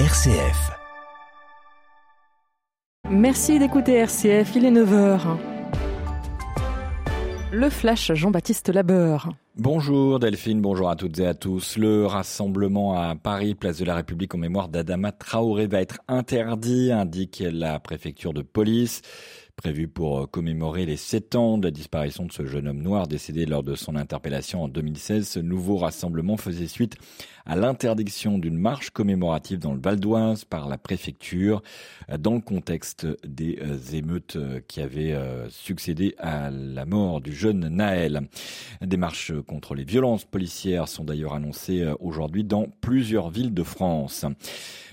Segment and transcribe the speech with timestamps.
[0.00, 0.72] RCF.
[3.08, 5.36] Merci d'écouter RCF, il est 9h.
[7.52, 9.28] Le flash Jean-Baptiste Labeur.
[9.56, 11.76] Bonjour Delphine, bonjour à toutes et à tous.
[11.76, 16.90] Le rassemblement à Paris, place de la République en mémoire d'Adama Traoré va être interdit,
[16.90, 19.00] indique la préfecture de police
[19.56, 23.06] prévu pour euh, commémorer les sept ans de la disparition de ce jeune homme noir
[23.06, 25.26] décédé lors de son interpellation en 2016.
[25.26, 26.96] Ce nouveau rassemblement faisait suite
[27.46, 31.62] à l'interdiction d'une marche commémorative dans le Val d'Oise par la préfecture
[32.10, 35.16] euh, dans le contexte des euh, émeutes qui avaient
[35.48, 38.28] succédé à la mort du jeune Naël.
[39.44, 44.26] Contre les violences policières sont d'ailleurs annoncées aujourd'hui dans plusieurs villes de France.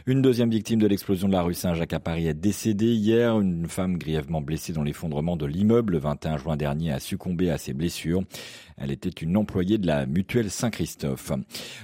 [0.07, 3.39] Une deuxième victime de l'explosion de la rue Saint-Jacques à Paris est décédée hier.
[3.39, 7.59] Une femme grièvement blessée dans l'effondrement de l'immeuble le 21 juin dernier a succombé à
[7.59, 8.23] ses blessures.
[8.77, 11.33] Elle était une employée de la mutuelle Saint-Christophe.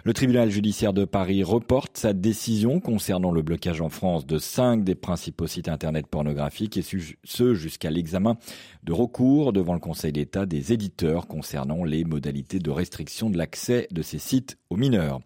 [0.03, 4.83] Le tribunal judiciaire de Paris reporte sa décision concernant le blocage en France de cinq
[4.83, 6.83] des principaux sites internet pornographiques et
[7.23, 8.37] ce jusqu'à l'examen
[8.83, 13.87] de recours devant le Conseil d'État des éditeurs concernant les modalités de restriction de l'accès
[13.91, 15.19] de ces sites aux mineurs.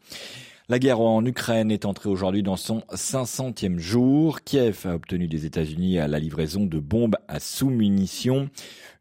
[0.70, 4.42] La guerre en Ukraine est entrée aujourd'hui dans son 500e jour.
[4.42, 8.50] Kiev a obtenu des États-Unis la livraison de bombes à sous-munitions.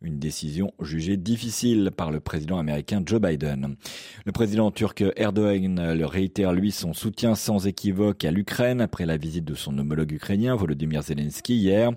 [0.02, 3.76] Une décision jugée difficile par le président américain Joe Biden.
[4.24, 9.18] Le président turc Erdogan le réitère lui son soutien sans équivoque à l'Ukraine après la
[9.18, 11.92] visite de son homologue ukrainien Volodymyr Zelensky hier.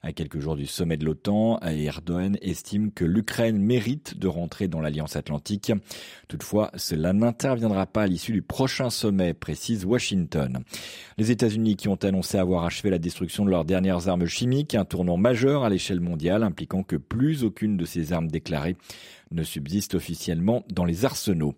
[0.00, 4.80] À quelques jours du sommet de l'OTAN, Erdogan estime que l'Ukraine mérite de rentrer dans
[4.80, 5.72] l'Alliance Atlantique.
[6.28, 10.60] Toutefois, cela n'interviendra pas à l'issue du prochain sommet, précise Washington.
[11.16, 14.84] Les États-Unis qui ont annoncé avoir achevé la destruction de leurs dernières armes chimiques, un
[14.84, 18.76] tournant majeur à l'échelle mondiale impliquant que plus aucune de ces armes déclarées
[19.30, 21.54] ne subsiste officiellement dans les arsenaux.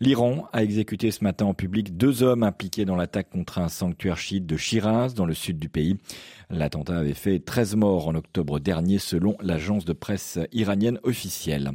[0.00, 4.18] L'Iran a exécuté ce matin en public deux hommes impliqués dans l'attaque contre un sanctuaire
[4.18, 5.96] chiite de Shiraz, dans le sud du pays.
[6.50, 11.72] L'attentat avait fait 13 morts en octobre dernier selon l'agence de presse iranienne officielle.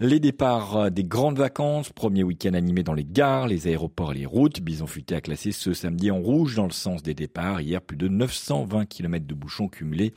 [0.00, 4.26] Les départs des grandes vacances, premier week-end animé dans les gares, les aéroports et les
[4.26, 4.60] routes.
[4.60, 7.60] Bison Futé a classé ce samedi en rouge dans le sens des départs.
[7.60, 10.14] Hier, plus de 920 km de bouchons cumulés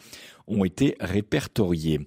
[0.48, 2.00] ont été répertoriés.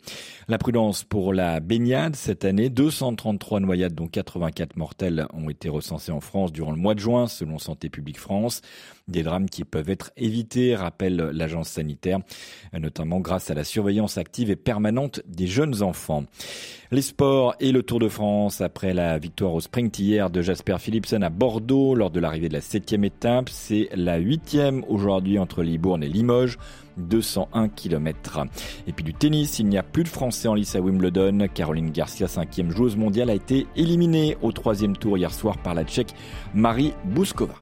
[0.48, 6.12] La prudence pour la baignade cette année, 233 noyades dont 84 mortelles ont été recensées
[6.12, 8.60] en France durant le mois de juin selon Santé publique France.
[9.06, 12.20] Des drames qui peuvent être évités, rappelle l'agence sanitaire,
[12.72, 16.24] notamment grâce à la surveillance active et permanente des jeunes enfants.
[16.90, 20.76] Les sports et le Tour de France après la victoire au sprint hier de Jasper
[20.78, 23.48] Philipsen à Bordeaux lors de l'arrivée de la septième étape.
[23.48, 26.58] C'est la huitième aujourd'hui entre Libourne et Limoges.
[26.96, 28.33] 201 km.
[28.86, 31.46] Et puis du tennis, il n'y a plus de Français en lice à Wimbledon.
[31.52, 35.84] Caroline Garcia, cinquième joueuse mondiale, a été éliminée au troisième tour hier soir par la
[35.84, 36.14] Tchèque
[36.54, 37.54] Marie Bouskova.